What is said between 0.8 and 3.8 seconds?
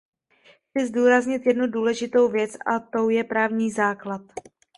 zdůraznit jednu důležitou věc, a tou je právní